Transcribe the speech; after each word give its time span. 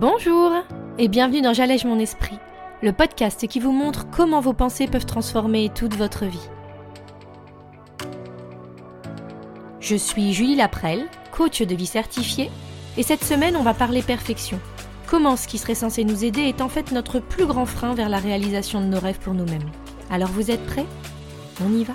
Bonjour 0.00 0.50
et 0.98 1.06
bienvenue 1.06 1.40
dans 1.40 1.52
J'allège 1.54 1.84
mon 1.84 2.00
esprit, 2.00 2.36
le 2.82 2.92
podcast 2.92 3.46
qui 3.46 3.60
vous 3.60 3.70
montre 3.70 4.10
comment 4.10 4.40
vos 4.40 4.52
pensées 4.52 4.88
peuvent 4.88 5.06
transformer 5.06 5.70
toute 5.72 5.94
votre 5.94 6.24
vie. 6.24 6.48
Je 9.78 9.94
suis 9.94 10.32
Julie 10.32 10.56
Laprelle, 10.56 11.06
coach 11.30 11.62
de 11.62 11.74
vie 11.76 11.86
certifiée, 11.86 12.50
et 12.96 13.04
cette 13.04 13.22
semaine 13.22 13.56
on 13.56 13.62
va 13.62 13.72
parler 13.72 14.02
perfection. 14.02 14.58
Comment 15.06 15.36
ce 15.36 15.46
qui 15.46 15.58
serait 15.58 15.76
censé 15.76 16.02
nous 16.02 16.24
aider 16.24 16.42
est 16.42 16.60
en 16.60 16.68
fait 16.68 16.90
notre 16.90 17.20
plus 17.20 17.46
grand 17.46 17.66
frein 17.66 17.94
vers 17.94 18.08
la 18.08 18.18
réalisation 18.18 18.80
de 18.80 18.86
nos 18.86 18.98
rêves 18.98 19.20
pour 19.20 19.34
nous-mêmes. 19.34 19.70
Alors 20.10 20.30
vous 20.30 20.50
êtes 20.50 20.66
prêts? 20.66 20.86
On 21.64 21.72
y 21.72 21.84
va? 21.84 21.94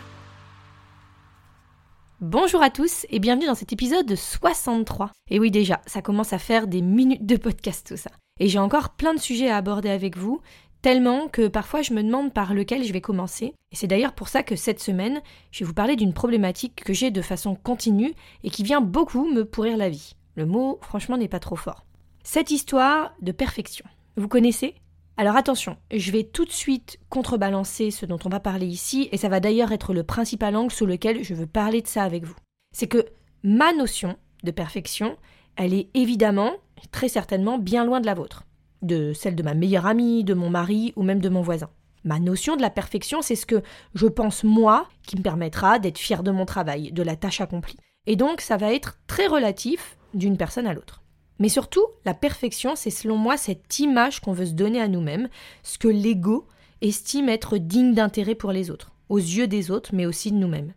Bonjour 2.21 2.61
à 2.61 2.70
tous 2.70 3.05
et 3.09 3.20
bienvenue 3.20 3.45
dans 3.45 3.55
cet 3.55 3.71
épisode 3.71 4.13
63. 4.13 5.13
Et 5.30 5.39
oui 5.39 5.52
déjà, 5.52 5.80
ça 5.85 6.02
commence 6.02 6.34
à 6.34 6.38
faire 6.38 6.67
des 6.67 6.81
minutes 6.81 7.25
de 7.25 7.38
podcast 7.38 7.88
tout 7.88 7.95
ça. 7.95 8.09
Et 8.41 8.49
j'ai 8.49 8.59
encore 8.59 8.89
plein 8.89 9.13
de 9.13 9.21
sujets 9.21 9.49
à 9.49 9.55
aborder 9.55 9.89
avec 9.89 10.17
vous, 10.17 10.41
tellement 10.81 11.30
que 11.30 11.47
parfois 11.47 11.81
je 11.81 11.94
me 11.94 12.03
demande 12.03 12.34
par 12.34 12.53
lequel 12.53 12.84
je 12.84 12.91
vais 12.91 12.99
commencer. 12.99 13.53
Et 13.71 13.75
c'est 13.77 13.88
d'ailleurs 13.88 14.11
pour 14.11 14.27
ça 14.27 14.44
que 14.44 14.58
cette 14.58 14.81
semaine, 14.81 15.21
je 15.52 15.59
vais 15.59 15.66
vous 15.66 15.73
parler 15.73 15.95
d'une 15.95 16.11
problématique 16.11 16.84
que 16.84 16.91
j'ai 16.91 17.09
de 17.09 17.21
façon 17.21 17.55
continue 17.55 18.13
et 18.44 18.49
qui 18.49 18.63
vient 18.63 18.81
beaucoup 18.81 19.31
me 19.31 19.45
pourrir 19.45 19.77
la 19.77 19.88
vie. 19.88 20.17
Le 20.36 20.45
mot, 20.45 20.77
franchement, 20.81 21.16
n'est 21.16 21.30
pas 21.30 21.39
trop 21.39 21.55
fort. 21.55 21.86
Cette 22.25 22.52
histoire 22.52 23.13
de 23.22 23.31
perfection. 23.31 23.86
Vous 24.17 24.27
connaissez 24.27 24.75
alors 25.20 25.36
attention, 25.36 25.76
je 25.91 26.12
vais 26.12 26.23
tout 26.23 26.46
de 26.46 26.52
suite 26.52 26.98
contrebalancer 27.09 27.91
ce 27.91 28.05
dont 28.05 28.20
on 28.23 28.30
va 28.30 28.40
parler 28.40 28.68
ici, 28.68 29.09
et 29.12 29.18
ça 29.18 29.28
va 29.28 29.42
d'ailleurs 29.42 29.73
être 29.73 29.94
le 29.94 30.04
principal 30.04 30.55
angle 30.55 30.72
sous 30.72 30.86
lequel 30.86 31.26
je 31.26 31.34
veux 31.34 31.45
parler 31.45 31.82
de 31.82 31.88
ça 31.88 32.04
avec 32.04 32.23
vous. 32.23 32.38
C'est 32.72 32.88
que 32.88 33.05
ma 33.44 33.73
notion 33.73 34.16
de 34.45 34.52
perfection, 34.52 35.18
elle 35.58 35.73
est 35.73 35.90
évidemment, 35.94 36.53
très 36.92 37.09
certainement, 37.09 37.58
bien 37.58 37.84
loin 37.84 38.00
de 38.00 38.06
la 38.06 38.14
vôtre, 38.14 38.45
de 38.81 39.11
celle 39.11 39.36
de 39.36 39.44
ma 39.44 39.56
meilleure 39.56 39.88
amie, 39.88 40.23
de 40.23 40.34
mon 40.34 40.50
mari 40.50 40.94
ou 40.95 41.03
même 41.03 41.20
de 41.20 41.28
mon 41.28 41.42
voisin. 41.42 41.70
Ma 42.06 42.20
notion 42.20 42.56
de 42.56 42.61
la 42.61 42.70
perfection, 42.70 43.22
c'est 43.22 43.36
ce 43.36 43.45
que 43.45 43.61
je 43.95 44.08
pense 44.08 44.45
moi 44.45 44.88
qui 45.06 45.17
me 45.17 45.22
permettra 45.22 45.80
d'être 45.80 45.98
fier 45.98 46.23
de 46.23 46.31
mon 46.31 46.45
travail, 46.45 46.94
de 46.94 47.04
la 47.04 47.17
tâche 47.17 47.42
accomplie. 47.42 47.76
Et 48.06 48.16
donc 48.16 48.39
ça 48.39 48.56
va 48.56 48.73
être 48.73 48.98
très 49.06 49.28
relatif 49.28 49.98
d'une 50.14 50.38
personne 50.38 50.66
à 50.66 50.73
l'autre. 50.73 51.04
Mais 51.40 51.50
surtout, 51.50 51.86
la 52.06 52.14
perfection, 52.14 52.76
c'est 52.76 52.90
selon 52.90 53.18
moi 53.18 53.38
cette 53.38 53.80
image 53.80 54.20
qu'on 54.20 54.34
veut 54.34 54.45
se 54.45 54.54
donner 54.54 54.82
à 54.82 54.90
nous-mêmes, 54.90 55.30
ce 55.64 55.78
que 55.78 55.88
l'ego 55.88 56.48
estime 56.82 57.30
être 57.30 57.58
digne 57.58 57.94
d'intérêt 57.94 58.36
pour 58.36 58.52
les 58.52 58.70
autres, 58.70 58.92
aux 59.08 59.18
yeux 59.18 59.48
des 59.48 59.72
autres, 59.72 59.92
mais 59.94 60.06
aussi 60.06 60.32
de 60.32 60.38
nous-mêmes. 60.38 60.73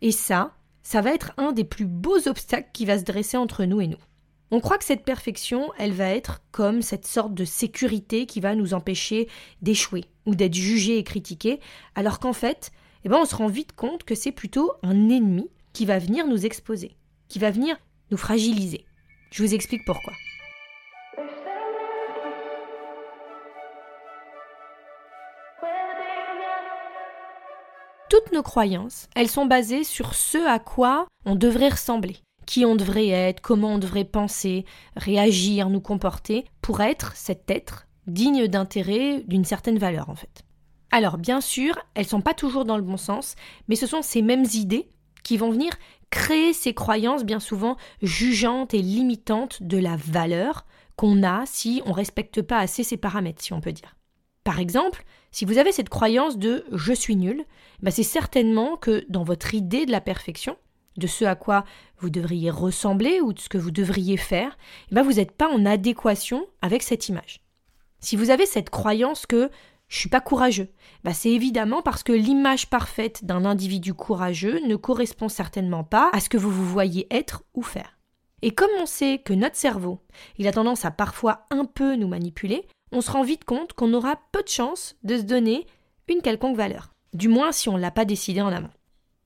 Et 0.00 0.12
ça, 0.12 0.54
ça 0.82 1.02
va 1.02 1.12
être 1.12 1.32
un 1.36 1.52
des 1.52 1.64
plus 1.64 1.86
beaux 1.86 2.28
obstacles 2.28 2.70
qui 2.72 2.86
va 2.86 2.98
se 2.98 3.04
dresser 3.04 3.36
entre 3.36 3.64
nous 3.64 3.80
et 3.80 3.86
nous. 3.86 3.98
On 4.50 4.60
croit 4.60 4.78
que 4.78 4.84
cette 4.84 5.04
perfection, 5.04 5.72
elle 5.76 5.92
va 5.92 6.08
être 6.10 6.40
comme 6.52 6.80
cette 6.80 7.06
sorte 7.06 7.34
de 7.34 7.44
sécurité 7.44 8.26
qui 8.26 8.40
va 8.40 8.54
nous 8.54 8.74
empêcher 8.74 9.28
d'échouer 9.60 10.04
ou 10.24 10.34
d'être 10.34 10.54
jugé 10.54 10.98
et 10.98 11.04
critiqué, 11.04 11.60
alors 11.94 12.20
qu'en 12.20 12.32
fait, 12.32 12.70
eh 13.04 13.08
ben 13.08 13.18
on 13.20 13.24
se 13.24 13.34
rend 13.34 13.48
vite 13.48 13.72
compte 13.72 14.04
que 14.04 14.14
c'est 14.14 14.32
plutôt 14.32 14.72
un 14.82 15.08
ennemi 15.08 15.50
qui 15.72 15.84
va 15.84 15.98
venir 15.98 16.26
nous 16.26 16.46
exposer, 16.46 16.96
qui 17.28 17.38
va 17.38 17.50
venir 17.50 17.76
nous 18.12 18.16
fragiliser. 18.16 18.85
Je 19.30 19.42
vous 19.42 19.54
explique 19.54 19.84
pourquoi. 19.84 20.12
Toutes 28.08 28.32
nos 28.32 28.42
croyances, 28.42 29.08
elles 29.16 29.28
sont 29.28 29.46
basées 29.46 29.84
sur 29.84 30.14
ce 30.14 30.38
à 30.46 30.58
quoi 30.58 31.06
on 31.24 31.34
devrait 31.34 31.70
ressembler, 31.70 32.16
qui 32.46 32.64
on 32.64 32.76
devrait 32.76 33.08
être, 33.08 33.40
comment 33.40 33.74
on 33.74 33.78
devrait 33.78 34.04
penser, 34.04 34.64
réagir, 34.96 35.68
nous 35.70 35.80
comporter, 35.80 36.44
pour 36.62 36.80
être 36.80 37.14
cet 37.16 37.50
être 37.50 37.86
digne 38.06 38.46
d'intérêt, 38.46 39.24
d'une 39.26 39.44
certaine 39.44 39.78
valeur 39.78 40.08
en 40.08 40.14
fait. 40.14 40.44
Alors 40.92 41.18
bien 41.18 41.40
sûr, 41.40 41.76
elles 41.94 42.06
sont 42.06 42.20
pas 42.20 42.34
toujours 42.34 42.64
dans 42.64 42.76
le 42.76 42.82
bon 42.82 42.96
sens, 42.96 43.34
mais 43.66 43.74
ce 43.76 43.88
sont 43.88 44.02
ces 44.02 44.22
mêmes 44.22 44.46
idées 44.54 44.88
qui 45.24 45.36
vont 45.36 45.50
venir 45.50 45.72
créer 46.10 46.52
ces 46.52 46.74
croyances 46.74 47.24
bien 47.24 47.40
souvent 47.40 47.76
jugeantes 48.02 48.74
et 48.74 48.82
limitantes 48.82 49.62
de 49.62 49.78
la 49.78 49.96
valeur 49.96 50.66
qu'on 50.96 51.22
a 51.22 51.44
si 51.46 51.82
on 51.84 51.90
ne 51.90 51.94
respecte 51.94 52.42
pas 52.42 52.58
assez 52.58 52.82
ces 52.82 52.96
paramètres, 52.96 53.42
si 53.42 53.52
on 53.52 53.60
peut 53.60 53.72
dire. 53.72 53.96
Par 54.44 54.60
exemple, 54.60 55.04
si 55.30 55.44
vous 55.44 55.58
avez 55.58 55.72
cette 55.72 55.88
croyance 55.88 56.38
de 56.38 56.64
je 56.72 56.92
suis 56.92 57.16
nul, 57.16 57.44
bah 57.82 57.90
c'est 57.90 58.02
certainement 58.02 58.76
que 58.76 59.04
dans 59.08 59.24
votre 59.24 59.54
idée 59.54 59.86
de 59.86 59.90
la 59.90 60.00
perfection, 60.00 60.56
de 60.96 61.06
ce 61.06 61.24
à 61.24 61.34
quoi 61.34 61.64
vous 61.98 62.10
devriez 62.10 62.50
ressembler 62.50 63.20
ou 63.20 63.32
de 63.32 63.40
ce 63.40 63.48
que 63.48 63.58
vous 63.58 63.70
devriez 63.70 64.16
faire, 64.16 64.56
bah 64.92 65.02
vous 65.02 65.14
n'êtes 65.14 65.32
pas 65.32 65.48
en 65.48 65.66
adéquation 65.66 66.46
avec 66.62 66.82
cette 66.82 67.08
image. 67.08 67.40
Si 68.00 68.16
vous 68.16 68.30
avez 68.30 68.46
cette 68.46 68.70
croyance 68.70 69.26
que 69.26 69.50
je 69.88 69.98
suis 69.98 70.08
pas 70.08 70.20
courageux. 70.20 70.68
Bah, 71.04 71.14
c'est 71.14 71.30
évidemment 71.30 71.82
parce 71.82 72.02
que 72.02 72.12
l'image 72.12 72.68
parfaite 72.68 73.24
d'un 73.24 73.44
individu 73.44 73.94
courageux 73.94 74.60
ne 74.66 74.76
correspond 74.76 75.28
certainement 75.28 75.84
pas 75.84 76.10
à 76.12 76.20
ce 76.20 76.28
que 76.28 76.36
vous 76.36 76.50
vous 76.50 76.66
voyez 76.66 77.06
être 77.10 77.44
ou 77.54 77.62
faire. 77.62 77.98
Et 78.42 78.50
comme 78.50 78.70
on 78.80 78.86
sait 78.86 79.18
que 79.18 79.32
notre 79.32 79.56
cerveau, 79.56 80.00
il 80.38 80.46
a 80.48 80.52
tendance 80.52 80.84
à 80.84 80.90
parfois 80.90 81.46
un 81.50 81.64
peu 81.64 81.96
nous 81.96 82.08
manipuler, 82.08 82.66
on 82.92 83.00
se 83.00 83.10
rend 83.10 83.22
vite 83.22 83.44
compte 83.44 83.72
qu'on 83.72 83.94
aura 83.94 84.18
peu 84.32 84.42
de 84.42 84.48
chances 84.48 84.96
de 85.02 85.16
se 85.16 85.22
donner 85.22 85.66
une 86.08 86.22
quelconque 86.22 86.56
valeur. 86.56 86.92
Du 87.14 87.28
moins 87.28 87.52
si 87.52 87.68
on 87.68 87.76
ne 87.76 87.80
l'a 87.80 87.90
pas 87.90 88.04
décidé 88.04 88.42
en 88.42 88.52
amont. 88.52 88.70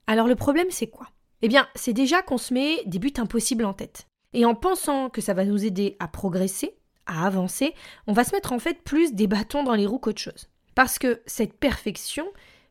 Alors 0.06 0.26
le 0.26 0.36
problème 0.36 0.70
c'est 0.70 0.86
quoi? 0.86 1.08
Eh 1.42 1.48
bien, 1.48 1.66
c'est 1.74 1.92
déjà 1.92 2.22
qu'on 2.22 2.38
se 2.38 2.52
met 2.52 2.82
des 2.84 2.98
buts 2.98 3.12
impossibles 3.16 3.64
en 3.64 3.72
tête. 3.72 4.06
Et 4.32 4.44
en 4.44 4.54
pensant 4.54 5.08
que 5.08 5.20
ça 5.20 5.34
va 5.34 5.44
nous 5.44 5.64
aider 5.64 5.96
à 5.98 6.06
progresser, 6.06 6.76
à 7.06 7.26
avancer, 7.26 7.74
on 8.06 8.12
va 8.12 8.24
se 8.24 8.34
mettre 8.34 8.52
en 8.52 8.58
fait 8.58 8.82
plus 8.82 9.14
des 9.14 9.26
bâtons 9.26 9.64
dans 9.64 9.74
les 9.74 9.86
roues 9.86 9.98
qu'autre 9.98 10.20
chose. 10.20 10.49
Parce 10.74 10.98
que 10.98 11.22
cette 11.26 11.54
perfection, 11.54 12.26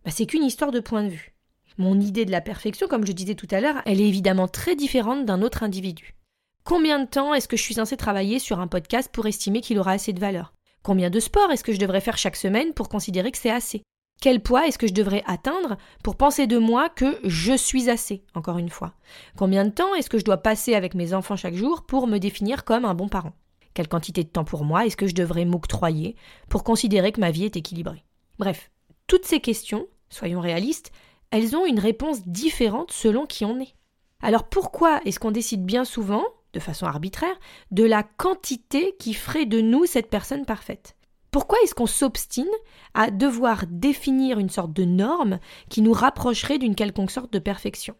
bah, 0.06 0.12
c'est 0.12 0.26
qu'une 0.26 0.44
histoire 0.44 0.72
de 0.72 0.80
point 0.80 1.04
de 1.04 1.10
vue. 1.10 1.34
Mon 1.78 2.00
idée 2.00 2.26
de 2.26 2.32
la 2.32 2.42
perfection, 2.42 2.88
comme 2.88 3.06
je 3.06 3.12
disais 3.12 3.36
tout 3.36 3.48
à 3.52 3.62
l'heure, 3.62 3.82
elle 3.86 4.02
est 4.02 4.08
évidemment 4.08 4.48
très 4.48 4.76
différente 4.76 5.26
d'un 5.26 5.42
autre 5.42 5.64
individu. 5.64 6.16
Combien 6.64 7.00
de 7.00 7.08
temps 7.08 7.34
est-ce 7.34 7.48
que 7.48 7.58
je 7.58 7.64
suis 7.64 7.76
censé 7.76 7.98
travailler 7.98 8.38
sur 8.38 8.60
un 8.60 8.68
podcast 8.68 9.10
pour 9.12 9.26
estimer 9.26 9.62
qu'il 9.62 9.80
aura 9.80 9.94
assez 9.94 10.14
de 10.14 10.20
valeur? 10.20 10.54
Combien 10.84 11.10
de 11.10 11.20
sport 11.20 11.52
est-ce 11.52 11.64
que 11.64 11.74
je 11.74 11.80
devrais 11.80 12.02
faire 12.02 12.18
chaque 12.18 12.36
semaine 12.36 12.74
pour 12.74 12.90
considérer 12.90 13.32
que 13.32 13.38
c'est 13.38 13.50
assez? 13.50 13.82
Quel 14.22 14.42
poids 14.42 14.68
est-ce 14.68 14.78
que 14.78 14.88
je 14.88 14.94
devrais 14.94 15.24
atteindre 15.26 15.78
pour 16.04 16.18
penser 16.18 16.46
de 16.46 16.58
moi 16.58 16.90
que 16.90 17.20
je 17.24 17.54
suis 17.54 17.90
assez, 17.90 18.24
encore 18.36 18.58
une 18.58 18.70
fois? 18.70 18.94
Combien 19.38 19.64
de 19.64 19.72
temps 19.72 19.96
est-ce 19.96 20.10
que 20.10 20.20
je 20.20 20.26
dois 20.26 20.38
passer 20.38 20.76
avec 20.76 20.94
mes 20.94 21.14
enfants 21.14 21.38
chaque 21.38 21.56
jour 21.56 21.86
pour 21.86 22.08
me 22.08 22.18
définir 22.18 22.66
comme 22.66 22.84
un 22.84 22.94
bon 22.94 23.08
parent? 23.08 23.34
Quelle 23.74 23.88
quantité 23.88 24.24
de 24.24 24.30
temps 24.30 24.44
pour 24.44 24.66
moi? 24.66 24.86
Est-ce 24.86 24.98
que 24.98 25.08
je 25.08 25.16
devrais 25.16 25.46
m'octroyer 25.46 26.16
pour 26.50 26.64
considérer 26.64 27.12
que 27.12 27.22
ma 27.22 27.32
vie 27.32 27.46
est 27.46 27.58
équilibrée? 27.58 28.04
Bref, 28.38 28.72
toutes 29.08 29.26
ces 29.26 29.40
questions, 29.40 29.88
soyons 30.10 30.42
réalistes, 30.42 30.92
elles 31.32 31.56
ont 31.56 31.66
une 31.66 31.80
réponse 31.80 32.28
différente 32.28 32.92
selon 32.92 33.26
qui 33.26 33.46
on 33.46 33.60
est. 33.60 33.76
Alors 34.22 34.50
pourquoi 34.50 35.02
est-ce 35.06 35.20
qu'on 35.20 35.32
décide 35.32 35.66
bien 35.66 35.86
souvent, 35.86 36.24
de 36.54 36.60
façon 36.60 36.86
arbitraire, 36.86 37.40
de 37.72 37.84
la 37.84 38.04
quantité 38.04 38.96
qui 39.00 39.14
ferait 39.14 39.46
de 39.46 39.62
nous 39.62 39.86
cette 39.86 40.10
personne 40.10 40.46
parfaite? 40.46 40.96
Pourquoi 41.32 41.60
est-ce 41.64 41.76
qu'on 41.76 41.86
s'obstine 41.86 42.50
à 42.96 43.12
devoir 43.12 43.66
définir 43.68 44.40
une 44.40 44.50
sorte 44.50 44.74
de 44.74 44.84
norme 44.84 45.40
qui 45.70 45.82
nous 45.82 45.94
rapprocherait 45.94 46.58
d'une 46.58 46.76
quelconque 46.76 47.12
sorte 47.12 47.32
de 47.32 47.40
perfection? 47.40 47.96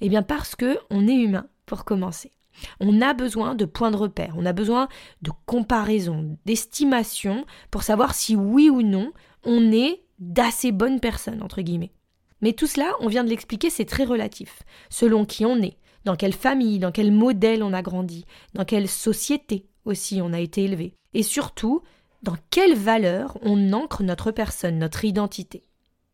Eh 0.00 0.08
bien 0.08 0.22
parce 0.22 0.56
que 0.56 0.78
on 0.88 1.06
est 1.06 1.14
humain, 1.14 1.46
pour 1.66 1.84
commencer. 1.84 2.32
On 2.80 3.00
a 3.00 3.14
besoin 3.14 3.54
de 3.54 3.64
points 3.64 3.90
de 3.90 3.96
repère, 3.96 4.34
on 4.36 4.46
a 4.46 4.52
besoin 4.52 4.88
de 5.22 5.30
comparaison, 5.46 6.38
d'estimation 6.44 7.44
pour 7.70 7.82
savoir 7.82 8.14
si 8.14 8.36
oui 8.36 8.70
ou 8.70 8.82
non 8.82 9.12
on 9.44 9.72
est 9.72 10.02
d'assez 10.18 10.72
bonnes 10.72 11.00
personnes, 11.00 11.42
entre 11.42 11.62
guillemets. 11.62 11.92
Mais 12.42 12.52
tout 12.52 12.66
cela, 12.66 12.92
on 13.00 13.08
vient 13.08 13.24
de 13.24 13.30
l'expliquer, 13.30 13.70
c'est 13.70 13.84
très 13.84 14.04
relatif, 14.04 14.62
selon 14.88 15.24
qui 15.24 15.44
on 15.44 15.60
est, 15.60 15.76
dans 16.04 16.16
quelle 16.16 16.34
famille, 16.34 16.78
dans 16.78 16.92
quel 16.92 17.12
modèle 17.12 17.62
on 17.62 17.72
a 17.72 17.82
grandi, 17.82 18.24
dans 18.54 18.64
quelle 18.64 18.88
société 18.88 19.66
aussi 19.84 20.20
on 20.22 20.32
a 20.32 20.40
été 20.40 20.64
élevé, 20.64 20.94
et 21.14 21.22
surtout, 21.22 21.82
dans 22.22 22.36
quelle 22.50 22.74
valeur 22.74 23.38
on 23.42 23.72
ancre 23.72 24.02
notre 24.02 24.30
personne, 24.30 24.78
notre 24.78 25.04
identité. 25.04 25.62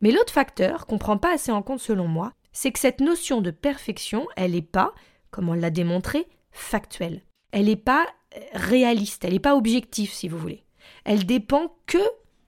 Mais 0.00 0.12
l'autre 0.12 0.32
facteur 0.32 0.86
qu'on 0.86 0.98
prend 0.98 1.18
pas 1.18 1.34
assez 1.34 1.50
en 1.50 1.62
compte 1.62 1.80
selon 1.80 2.06
moi, 2.06 2.32
c'est 2.52 2.70
que 2.70 2.78
cette 2.78 3.00
notion 3.00 3.40
de 3.40 3.50
perfection, 3.50 4.26
elle 4.36 4.52
n'est 4.52 4.62
pas, 4.62 4.94
comme 5.30 5.48
on 5.48 5.54
l'a 5.54 5.70
démontré, 5.70 6.26
factuelle. 6.56 7.22
Elle 7.52 7.66
n'est 7.66 7.76
pas 7.76 8.06
euh, 8.36 8.40
réaliste, 8.52 9.24
elle 9.24 9.34
n'est 9.34 9.38
pas 9.38 9.56
objective 9.56 10.12
si 10.12 10.28
vous 10.28 10.38
voulez. 10.38 10.64
Elle 11.04 11.26
dépend 11.26 11.76
que 11.86 11.98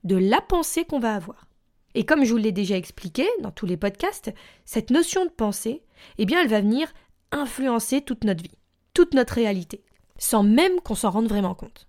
de 0.03 0.15
la 0.15 0.41
pensée 0.41 0.85
qu'on 0.85 0.99
va 0.99 1.15
avoir. 1.15 1.47
Et 1.95 2.05
comme 2.05 2.23
je 2.23 2.31
vous 2.31 2.37
l'ai 2.37 2.51
déjà 2.51 2.77
expliqué 2.77 3.27
dans 3.41 3.51
tous 3.51 3.65
les 3.65 3.77
podcasts, 3.77 4.31
cette 4.65 4.91
notion 4.91 5.25
de 5.25 5.31
pensée, 5.31 5.83
eh 6.17 6.25
bien, 6.25 6.41
elle 6.41 6.49
va 6.49 6.61
venir 6.61 6.93
influencer 7.31 8.01
toute 8.01 8.23
notre 8.23 8.43
vie, 8.43 8.57
toute 8.93 9.13
notre 9.13 9.33
réalité, 9.33 9.83
sans 10.17 10.43
même 10.43 10.79
qu'on 10.81 10.95
s'en 10.95 11.09
rende 11.09 11.27
vraiment 11.27 11.55
compte. 11.55 11.87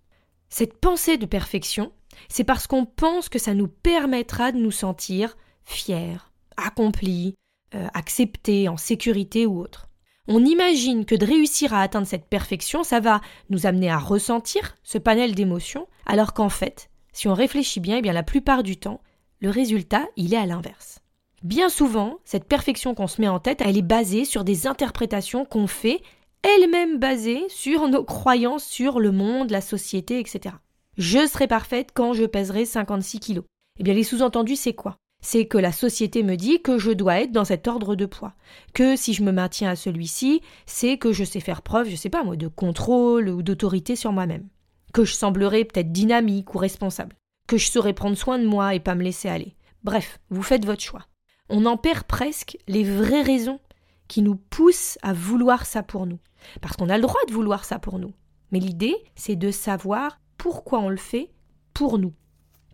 Cette 0.49 0.79
pensée 0.81 1.17
de 1.17 1.27
perfection, 1.27 1.93
c'est 2.29 2.45
parce 2.45 2.67
qu'on 2.67 2.87
pense 2.87 3.29
que 3.29 3.39
ça 3.39 3.55
nous 3.55 3.69
permettra 3.69 4.53
de 4.53 4.59
nous 4.59 4.73
sentir 4.73 5.37
fiers, 5.65 6.17
accomplis, 6.57 7.35
euh, 7.75 7.87
acceptés, 7.95 8.69
en 8.69 8.77
sécurité 8.77 9.47
ou 9.47 9.61
autre. 9.61 9.90
On 10.29 10.45
imagine 10.45 11.05
que 11.05 11.15
de 11.15 11.27
réussir 11.27 11.75
à 11.75 11.83
atteindre 11.83 12.07
cette 12.07 12.27
perfection, 12.27 12.85
ça 12.85 13.01
va 13.01 13.21
nous 13.49 13.67
amener 13.67 13.91
à 13.91 13.99
ressentir 13.99 14.77
ce 14.83 14.99
panel 14.99 15.35
d'émotions, 15.35 15.89
alors 16.07 16.35
qu'en 16.35 16.51
fait, 16.51 16.91
si 17.13 17.29
on 17.29 17.35
réfléchit 17.35 17.81
bien, 17.81 17.97
eh 17.99 18.03
bien 18.03 18.13
la 18.13 18.23
plupart 18.23 18.63
du 18.63 18.77
temps, 18.77 19.01
le 19.41 19.51
résultat, 19.51 20.07
il 20.17 20.35
est 20.35 20.39
à 20.39 20.47
l'inverse. 20.47 21.01
Bien 21.43 21.71
souvent, 21.71 22.19
cette 22.25 22.45
perfection 22.45 22.95
qu'on 22.95 23.07
se 23.07 23.21
met 23.21 23.29
en 23.29 23.41
tête, 23.41 23.63
elle 23.65 23.79
est 23.79 23.83
basée 23.83 24.27
sur 24.27 24.45
des 24.45 24.67
interprétations 24.67 25.47
qu'on 25.47 25.67
fait, 25.67 26.03
elles-mêmes 26.43 26.99
basées 26.99 27.45
sur 27.49 27.89
nos 27.89 28.05
croyances 28.05 28.65
sur 28.65 29.01
le 29.01 29.13
monde, 29.13 29.51
la 29.51 29.63
société, 29.63 30.21
etc. 30.21 30.55
Je 30.99 31.27
serai 31.27 31.49
parfaite 31.49 31.91
quand 31.95 32.13
je 32.13 32.25
pèserai 32.25 32.67
56 32.67 33.21
kilos. 33.21 33.45
Eh 33.79 33.83
bien, 33.83 33.95
les 33.95 34.05
sous-entendus, 34.05 34.57
c'est 34.57 34.75
quoi? 34.75 34.99
C'est 35.21 35.47
que 35.47 35.59
la 35.59 35.73
société 35.73 36.23
me 36.23 36.37
dit 36.37 36.63
que 36.63 36.79
je 36.79 36.91
dois 36.91 37.21
être 37.21 37.33
dans 37.33 37.45
cet 37.45 37.69
ordre 37.69 37.95
de 37.95 38.07
poids, 38.07 38.35
que 38.73 38.97
si 38.97 39.13
je 39.13 39.23
me 39.23 39.33
maintiens 39.33 39.71
à 39.71 39.77
celui-ci, 39.77 40.41
c'est 40.67 40.99
que 40.99 41.13
je 41.13 41.25
sais 41.25 41.41
faire 41.41 41.63
preuve, 41.63 41.89
je 41.89 41.97
sais 41.97 42.11
pas 42.11 42.25
moi, 42.25 42.37
de 42.37 42.49
contrôle 42.49 43.29
ou 43.29 43.43
d'autorité 43.43 43.97
sur 43.97 44.13
moi-même, 44.13 44.49
que 44.93 45.05
je 45.05 45.15
semblerai 45.15 45.65
peut-être 45.65 45.93
dynamique 45.93 46.55
ou 46.55 46.59
responsable, 46.59 47.17
que 47.47 47.59
je 47.59 47.71
saurai 47.71 47.93
prendre 47.93 48.17
soin 48.17 48.39
de 48.39 48.47
moi 48.47 48.75
et 48.75 48.81
pas 48.81 48.95
me 48.95 49.03
laisser 49.03 49.29
aller. 49.29 49.57
Bref, 49.85 50.21
vous 50.31 50.43
faites 50.43 50.65
votre 50.65 50.83
choix. 50.83 51.07
On 51.49 51.67
en 51.67 51.77
perd 51.77 52.05
presque 52.05 52.57
les 52.69 52.85
vraies 52.85 53.23
raisons 53.23 53.61
qui 54.09 54.23
nous 54.23 54.37
poussent 54.37 54.99
à 55.03 55.13
vouloir 55.13 55.67
ça 55.67 55.83
pour 55.83 56.07
nous. 56.07 56.19
Parce 56.61 56.77
qu'on 56.77 56.89
a 56.89 56.97
le 56.97 57.03
droit 57.03 57.21
de 57.29 57.33
vouloir 57.33 57.65
ça 57.65 57.79
pour 57.79 57.99
nous. 57.99 58.13
Mais 58.51 58.59
l'idée, 58.59 58.97
c'est 59.15 59.37
de 59.37 59.51
savoir 59.51 60.21
pourquoi 60.39 60.81
on 60.81 60.89
le 60.89 60.97
fait 60.97 61.31
pour 61.75 61.99
nous 61.99 62.15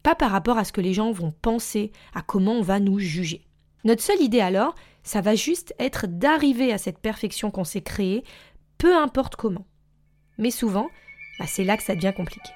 pas 0.07 0.15
par 0.15 0.31
rapport 0.31 0.57
à 0.57 0.63
ce 0.63 0.71
que 0.71 0.81
les 0.81 0.95
gens 0.95 1.11
vont 1.11 1.33
penser, 1.33 1.91
à 2.15 2.23
comment 2.23 2.53
on 2.53 2.63
va 2.63 2.79
nous 2.79 3.01
juger. 3.01 3.45
Notre 3.83 4.05
seule 4.05 4.23
idée 4.23 4.39
alors, 4.39 4.77
ça 5.03 5.21
va 5.21 5.35
juste 5.35 5.75
être 5.81 6.07
d'arriver 6.07 6.73
à 6.73 6.79
cette 6.79 7.01
perfection 7.01 7.51
qu'on 7.51 7.65
s'est 7.65 7.83
créée, 7.83 8.23
peu 8.79 8.97
importe 8.97 9.35
comment. 9.35 9.67
Mais 10.39 10.53
souvent, 10.53 10.87
bah, 11.41 11.47
c'est 11.49 11.65
là 11.65 11.77
que 11.77 11.83
ça 11.83 11.97
devient 11.97 12.13
compliqué. 12.17 12.53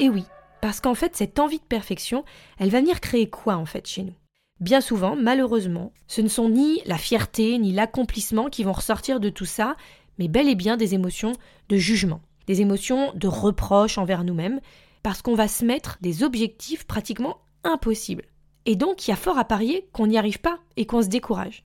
Et 0.00 0.08
oui, 0.08 0.24
parce 0.60 0.80
qu'en 0.80 0.96
fait, 0.96 1.14
cette 1.14 1.38
envie 1.38 1.60
de 1.60 1.64
perfection, 1.64 2.24
elle 2.58 2.70
va 2.70 2.80
venir 2.80 3.00
créer 3.00 3.30
quoi 3.30 3.54
en 3.54 3.64
fait 3.64 3.86
chez 3.86 4.02
nous? 4.02 4.14
Bien 4.60 4.82
souvent, 4.82 5.16
malheureusement, 5.16 5.90
ce 6.06 6.20
ne 6.20 6.28
sont 6.28 6.50
ni 6.50 6.82
la 6.84 6.98
fierté 6.98 7.56
ni 7.56 7.72
l'accomplissement 7.72 8.50
qui 8.50 8.62
vont 8.62 8.72
ressortir 8.72 9.18
de 9.18 9.30
tout 9.30 9.46
ça, 9.46 9.74
mais 10.20 10.28
bel 10.28 10.48
et 10.48 10.54
bien 10.54 10.76
des 10.76 10.94
émotions 10.94 11.32
de 11.68 11.76
jugement, 11.76 12.20
des 12.46 12.60
émotions 12.60 13.12
de 13.14 13.26
reproche 13.26 13.98
envers 13.98 14.22
nous-mêmes, 14.22 14.60
parce 15.02 15.22
qu'on 15.22 15.34
va 15.34 15.48
se 15.48 15.64
mettre 15.64 15.98
des 16.02 16.22
objectifs 16.22 16.84
pratiquement 16.84 17.38
impossibles. 17.64 18.26
Et 18.66 18.76
donc, 18.76 19.06
il 19.06 19.10
y 19.10 19.14
a 19.14 19.16
fort 19.16 19.38
à 19.38 19.44
parier 19.44 19.88
qu'on 19.92 20.06
n'y 20.06 20.18
arrive 20.18 20.40
pas 20.40 20.58
et 20.76 20.84
qu'on 20.84 21.02
se 21.02 21.08
décourage. 21.08 21.64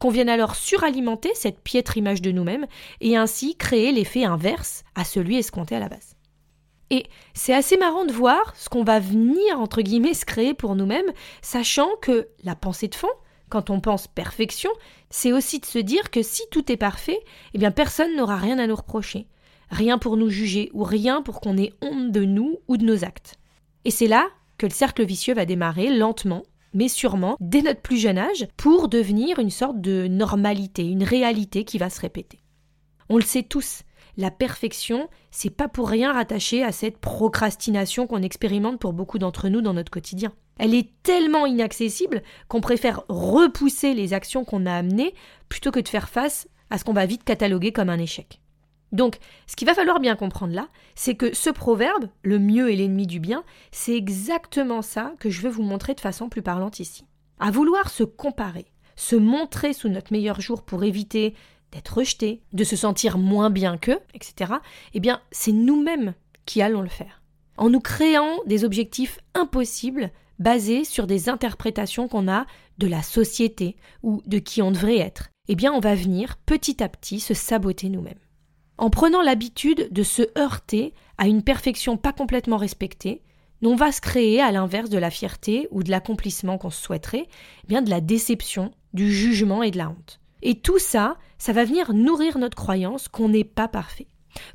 Qu'on 0.00 0.10
vienne 0.10 0.28
alors 0.28 0.56
suralimenter 0.56 1.30
cette 1.34 1.60
piètre 1.60 1.96
image 1.96 2.20
de 2.20 2.32
nous-mêmes 2.32 2.66
et 3.00 3.16
ainsi 3.16 3.54
créer 3.54 3.92
l'effet 3.92 4.24
inverse 4.24 4.82
à 4.96 5.04
celui 5.04 5.38
escompté 5.38 5.76
à 5.76 5.78
la 5.78 5.88
base. 5.88 6.16
Et 6.90 7.06
c'est 7.34 7.54
assez 7.54 7.76
marrant 7.76 8.04
de 8.04 8.12
voir 8.12 8.52
ce 8.56 8.68
qu'on 8.68 8.82
va 8.82 8.98
venir, 8.98 9.58
entre 9.58 9.80
guillemets, 9.80 10.12
se 10.12 10.26
créer 10.26 10.54
pour 10.54 10.74
nous-mêmes, 10.74 11.12
sachant 11.40 11.88
que 12.02 12.28
la 12.42 12.56
pensée 12.56 12.88
de 12.88 12.96
fond, 12.96 13.08
quand 13.52 13.68
on 13.68 13.80
pense 13.80 14.08
perfection, 14.08 14.70
c'est 15.10 15.30
aussi 15.30 15.60
de 15.60 15.66
se 15.66 15.78
dire 15.78 16.10
que 16.10 16.22
si 16.22 16.40
tout 16.50 16.72
est 16.72 16.78
parfait, 16.78 17.20
eh 17.52 17.58
bien 17.58 17.70
personne 17.70 18.16
n'aura 18.16 18.38
rien 18.38 18.58
à 18.58 18.66
nous 18.66 18.74
reprocher, 18.74 19.26
rien 19.68 19.98
pour 19.98 20.16
nous 20.16 20.30
juger 20.30 20.70
ou 20.72 20.84
rien 20.84 21.20
pour 21.20 21.42
qu'on 21.42 21.58
ait 21.58 21.74
honte 21.82 22.10
de 22.12 22.24
nous 22.24 22.60
ou 22.66 22.78
de 22.78 22.86
nos 22.86 23.04
actes. 23.04 23.34
Et 23.84 23.90
c'est 23.90 24.06
là 24.06 24.26
que 24.56 24.64
le 24.64 24.72
cercle 24.72 25.04
vicieux 25.04 25.34
va 25.34 25.44
démarrer 25.44 25.94
lentement, 25.94 26.44
mais 26.72 26.88
sûrement, 26.88 27.36
dès 27.40 27.60
notre 27.60 27.82
plus 27.82 27.98
jeune 27.98 28.16
âge, 28.16 28.48
pour 28.56 28.88
devenir 28.88 29.38
une 29.38 29.50
sorte 29.50 29.82
de 29.82 30.06
normalité, 30.06 30.86
une 30.86 31.04
réalité 31.04 31.66
qui 31.66 31.76
va 31.76 31.90
se 31.90 32.00
répéter. 32.00 32.40
On 33.10 33.16
le 33.16 33.22
sait 33.22 33.42
tous, 33.42 33.82
la 34.16 34.30
perfection, 34.30 35.08
c'est 35.30 35.50
pas 35.50 35.68
pour 35.68 35.88
rien 35.88 36.12
rattaché 36.12 36.62
à 36.62 36.72
cette 36.72 36.98
procrastination 36.98 38.06
qu'on 38.06 38.22
expérimente 38.22 38.78
pour 38.78 38.92
beaucoup 38.92 39.18
d'entre 39.18 39.48
nous 39.48 39.60
dans 39.60 39.74
notre 39.74 39.90
quotidien. 39.90 40.32
Elle 40.58 40.74
est 40.74 40.90
tellement 41.02 41.46
inaccessible 41.46 42.22
qu'on 42.48 42.60
préfère 42.60 43.02
repousser 43.08 43.94
les 43.94 44.12
actions 44.12 44.44
qu'on 44.44 44.66
a 44.66 44.74
amenées 44.74 45.14
plutôt 45.48 45.70
que 45.70 45.80
de 45.80 45.88
faire 45.88 46.08
face 46.08 46.46
à 46.70 46.78
ce 46.78 46.84
qu'on 46.84 46.92
va 46.92 47.06
vite 47.06 47.24
cataloguer 47.24 47.72
comme 47.72 47.88
un 47.88 47.98
échec. 47.98 48.40
Donc, 48.92 49.18
ce 49.46 49.56
qu'il 49.56 49.66
va 49.66 49.74
falloir 49.74 50.00
bien 50.00 50.16
comprendre 50.16 50.54
là, 50.54 50.68
c'est 50.94 51.14
que 51.14 51.34
ce 51.34 51.48
proverbe, 51.48 52.08
le 52.22 52.38
mieux 52.38 52.70
est 52.70 52.76
l'ennemi 52.76 53.06
du 53.06 53.20
bien, 53.20 53.42
c'est 53.70 53.96
exactement 53.96 54.82
ça 54.82 55.14
que 55.18 55.30
je 55.30 55.40
veux 55.40 55.50
vous 55.50 55.62
montrer 55.62 55.94
de 55.94 56.00
façon 56.00 56.28
plus 56.28 56.42
parlante 56.42 56.78
ici. 56.78 57.06
À 57.40 57.50
vouloir 57.50 57.88
se 57.88 58.04
comparer, 58.04 58.66
se 58.94 59.16
montrer 59.16 59.72
sous 59.72 59.88
notre 59.88 60.12
meilleur 60.12 60.40
jour 60.42 60.62
pour 60.62 60.84
éviter 60.84 61.34
d'être 61.72 61.98
rejeté, 61.98 62.42
de 62.52 62.64
se 62.64 62.76
sentir 62.76 63.18
moins 63.18 63.50
bien 63.50 63.76
qu'eux, 63.76 64.00
etc., 64.14 64.52
eh 64.94 65.00
bien, 65.00 65.20
c'est 65.30 65.52
nous-mêmes 65.52 66.14
qui 66.46 66.62
allons 66.62 66.82
le 66.82 66.88
faire. 66.88 67.22
En 67.56 67.70
nous 67.70 67.80
créant 67.80 68.38
des 68.46 68.64
objectifs 68.64 69.18
impossibles 69.34 70.10
basés 70.38 70.84
sur 70.84 71.06
des 71.06 71.28
interprétations 71.28 72.08
qu'on 72.08 72.28
a 72.28 72.46
de 72.78 72.86
la 72.86 73.02
société 73.02 73.76
ou 74.02 74.22
de 74.26 74.38
qui 74.38 74.62
on 74.62 74.70
devrait 74.70 74.98
être, 74.98 75.28
eh 75.48 75.54
bien, 75.54 75.72
on 75.72 75.80
va 75.80 75.94
venir 75.94 76.36
petit 76.46 76.82
à 76.82 76.88
petit 76.88 77.20
se 77.20 77.34
saboter 77.34 77.88
nous-mêmes. 77.88 78.14
En 78.78 78.90
prenant 78.90 79.22
l'habitude 79.22 79.88
de 79.90 80.02
se 80.02 80.22
heurter 80.38 80.94
à 81.18 81.26
une 81.26 81.42
perfection 81.42 81.96
pas 81.96 82.12
complètement 82.12 82.56
respectée, 82.56 83.22
on 83.64 83.76
va 83.76 83.92
se 83.92 84.00
créer 84.00 84.40
à 84.40 84.50
l'inverse 84.50 84.90
de 84.90 84.98
la 84.98 85.10
fierté 85.10 85.68
ou 85.70 85.82
de 85.82 85.90
l'accomplissement 85.90 86.58
qu'on 86.58 86.70
souhaiterait, 86.70 87.28
eh 87.62 87.66
bien 87.66 87.82
de 87.82 87.90
la 87.90 88.00
déception, 88.00 88.72
du 88.92 89.12
jugement 89.12 89.62
et 89.62 89.70
de 89.70 89.78
la 89.78 89.90
honte. 89.90 90.20
Et 90.42 90.56
tout 90.56 90.78
ça, 90.78 91.16
ça 91.38 91.52
va 91.52 91.64
venir 91.64 91.92
nourrir 91.92 92.38
notre 92.38 92.56
croyance 92.56 93.08
qu'on 93.08 93.28
n'est 93.28 93.44
pas 93.44 93.68
parfait, 93.68 94.08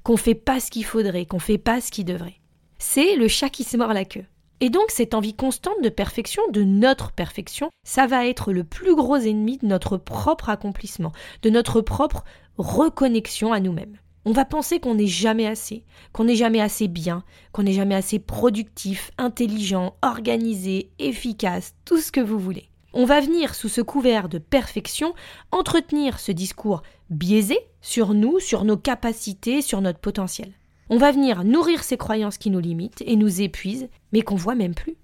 qu'on 0.04 0.18
fait 0.18 0.36
pas 0.36 0.60
ce 0.60 0.70
qu'il 0.70 0.86
faudrait, 0.86 1.26
qu'on 1.26 1.40
fait 1.40 1.58
pas 1.58 1.82
ce 1.82 1.92
qu'il 1.92 2.06
devrait. 2.06 2.40
C'est 2.78 3.16
le 3.16 3.28
chat 3.28 3.50
qui 3.50 3.64
se 3.64 3.78
mord 3.78 3.94
la 3.94 4.06
queue. 4.06 4.26
Et 4.60 4.70
donc 4.70 4.90
cette 4.90 5.14
envie 5.14 5.36
constante 5.36 5.82
de 5.84 5.90
perfection, 5.90 6.42
de 6.52 6.64
notre 6.64 7.12
perfection, 7.12 7.70
ça 7.84 8.08
va 8.08 8.26
être 8.26 8.52
le 8.52 8.64
plus 8.64 8.96
gros 8.96 9.18
ennemi 9.18 9.58
de 9.58 9.68
notre 9.68 9.98
propre 9.98 10.50
accomplissement, 10.50 11.12
de 11.44 11.50
notre 11.50 11.82
propre 11.82 12.24
reconnexion 12.58 13.54
à 13.54 13.60
nous-mêmes. 13.60 13.98
On 14.26 14.32
va 14.32 14.46
penser 14.46 14.80
qu'on 14.80 14.96
n'est 14.96 15.08
jamais 15.08 15.48
assez, 15.48 15.86
qu'on 16.12 16.26
n'est 16.26 16.36
jamais 16.36 16.60
assez 16.60 16.88
bien, 16.88 17.24
qu'on 17.54 17.64
n'est 17.64 17.72
jamais 17.72 17.96
assez 17.96 18.20
productif, 18.20 19.12
intelligent, 19.18 19.96
organisé, 20.02 20.92
efficace, 21.00 21.76
tout 21.86 22.00
ce 22.00 22.12
que 22.12 22.20
vous 22.20 22.40
voulez. 22.40 22.70
On 23.00 23.06
va 23.06 23.20
venir, 23.20 23.54
sous 23.54 23.70
ce 23.70 23.82
couvert 23.82 24.28
de 24.28 24.40
perfection, 24.40 25.14
entretenir 25.52 26.20
ce 26.20 26.32
discours 26.32 26.82
biaisé 27.12 27.60
sur 27.80 28.16
nous, 28.16 28.40
sur 28.40 28.64
nos 28.64 28.76
capacités, 28.76 29.62
sur 29.62 29.82
notre 29.82 30.00
potentiel. 30.00 30.52
On 30.90 30.98
va 30.98 31.12
venir 31.12 31.44
nourrir 31.44 31.84
ces 31.84 31.96
croyances 31.96 32.40
qui 32.40 32.50
nous 32.50 32.60
limitent 32.60 33.04
et 33.06 33.16
nous 33.16 33.40
épuisent, 33.44 33.88
mais 34.14 34.24
qu'on 34.24 34.34
voit 34.34 34.56
même 34.56 34.74
plus. 34.74 34.98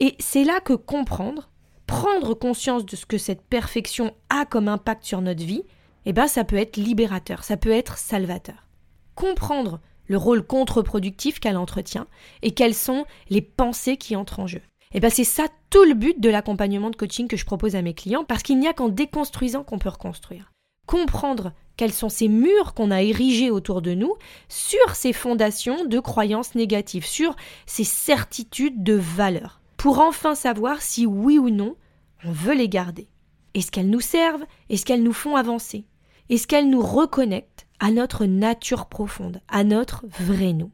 Et 0.00 0.16
c'est 0.18 0.42
là 0.42 0.58
que 0.58 0.72
comprendre, 0.72 1.48
prendre 1.86 2.34
conscience 2.34 2.84
de 2.84 2.96
ce 2.96 3.06
que 3.06 3.16
cette 3.16 3.42
perfection 3.42 4.12
a 4.28 4.44
comme 4.44 4.66
impact 4.66 5.04
sur 5.04 5.20
notre 5.20 5.44
vie, 5.44 5.62
eh 6.04 6.12
ben 6.12 6.26
ça 6.26 6.42
peut 6.42 6.56
être 6.56 6.76
libérateur, 6.76 7.44
ça 7.44 7.56
peut 7.56 7.70
être 7.70 7.96
salvateur. 7.96 8.66
Comprendre 9.14 9.78
le 10.08 10.16
rôle 10.16 10.44
contre-productif 10.44 11.38
qu'elle 11.38 11.56
entretient 11.56 12.08
et 12.42 12.50
quelles 12.50 12.74
sont 12.74 13.04
les 13.30 13.40
pensées 13.40 13.98
qui 13.98 14.16
entrent 14.16 14.40
en 14.40 14.48
jeu. 14.48 14.62
Et 14.96 14.98
eh 14.98 15.00
ben 15.02 15.10
c'est 15.10 15.24
ça 15.24 15.44
tout 15.68 15.84
le 15.84 15.92
but 15.92 16.18
de 16.20 16.30
l'accompagnement 16.30 16.88
de 16.88 16.96
coaching 16.96 17.28
que 17.28 17.36
je 17.36 17.44
propose 17.44 17.76
à 17.76 17.82
mes 17.82 17.92
clients 17.92 18.24
parce 18.24 18.42
qu'il 18.42 18.58
n'y 18.58 18.66
a 18.66 18.72
qu'en 18.72 18.88
déconstruisant 18.88 19.62
qu'on 19.62 19.78
peut 19.78 19.90
reconstruire. 19.90 20.54
Comprendre 20.86 21.52
quels 21.76 21.92
sont 21.92 22.08
ces 22.08 22.28
murs 22.28 22.72
qu'on 22.72 22.90
a 22.90 23.02
érigés 23.02 23.50
autour 23.50 23.82
de 23.82 23.92
nous 23.92 24.16
sur 24.48 24.94
ces 24.94 25.12
fondations 25.12 25.84
de 25.84 26.00
croyances 26.00 26.54
négatives, 26.54 27.04
sur 27.04 27.36
ces 27.66 27.84
certitudes 27.84 28.82
de 28.82 28.94
valeur, 28.94 29.60
pour 29.76 29.98
enfin 29.98 30.34
savoir 30.34 30.80
si 30.80 31.04
oui 31.04 31.38
ou 31.38 31.50
non 31.50 31.76
on 32.24 32.32
veut 32.32 32.54
les 32.54 32.70
garder. 32.70 33.10
Est-ce 33.52 33.70
qu'elles 33.70 33.90
nous 33.90 34.00
servent? 34.00 34.46
Est-ce 34.70 34.86
qu'elles 34.86 35.02
nous 35.02 35.12
font 35.12 35.36
avancer? 35.36 35.84
Est-ce 36.30 36.46
qu'elles 36.46 36.70
nous 36.70 36.80
reconnectent 36.80 37.66
à 37.80 37.90
notre 37.90 38.24
nature 38.24 38.86
profonde, 38.86 39.42
à 39.48 39.62
notre 39.62 40.06
vrai 40.06 40.54
nous? 40.54 40.72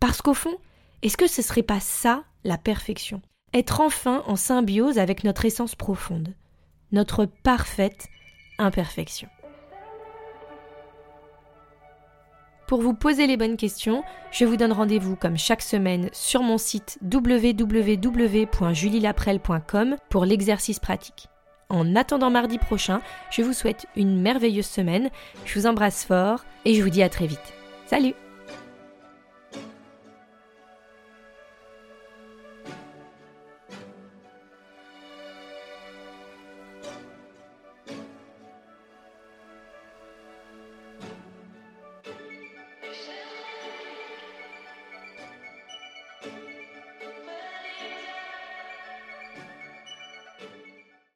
Parce 0.00 0.20
qu'au 0.20 0.34
fond, 0.34 0.56
est-ce 1.02 1.16
que 1.16 1.28
ce 1.28 1.42
serait 1.42 1.62
pas 1.62 1.78
ça 1.78 2.24
la 2.42 2.58
perfection? 2.58 3.22
Être 3.56 3.80
enfin 3.80 4.22
en 4.26 4.36
symbiose 4.36 4.98
avec 4.98 5.24
notre 5.24 5.46
essence 5.46 5.74
profonde, 5.74 6.34
notre 6.92 7.24
parfaite 7.24 8.08
imperfection. 8.58 9.30
Pour 12.68 12.82
vous 12.82 12.92
poser 12.92 13.26
les 13.26 13.38
bonnes 13.38 13.56
questions, 13.56 14.04
je 14.30 14.44
vous 14.44 14.58
donne 14.58 14.74
rendez-vous 14.74 15.16
comme 15.16 15.38
chaque 15.38 15.62
semaine 15.62 16.10
sur 16.12 16.42
mon 16.42 16.58
site 16.58 16.98
www.julielaprel.com 17.10 19.96
pour 20.10 20.26
l'exercice 20.26 20.78
pratique. 20.78 21.28
En 21.70 21.96
attendant 21.96 22.28
mardi 22.28 22.58
prochain, 22.58 23.00
je 23.30 23.40
vous 23.40 23.54
souhaite 23.54 23.86
une 23.96 24.20
merveilleuse 24.20 24.66
semaine, 24.66 25.08
je 25.46 25.58
vous 25.58 25.66
embrasse 25.66 26.04
fort 26.04 26.44
et 26.66 26.74
je 26.74 26.82
vous 26.82 26.90
dis 26.90 27.02
à 27.02 27.08
très 27.08 27.26
vite. 27.26 27.54
Salut 27.86 28.12